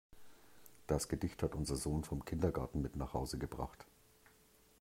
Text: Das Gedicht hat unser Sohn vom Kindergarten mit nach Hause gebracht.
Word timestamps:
Das 0.87 1.09
Gedicht 1.09 1.43
hat 1.43 1.53
unser 1.53 1.75
Sohn 1.75 2.03
vom 2.03 2.25
Kindergarten 2.25 2.81
mit 2.81 2.95
nach 2.95 3.13
Hause 3.13 3.37
gebracht. 3.37 3.85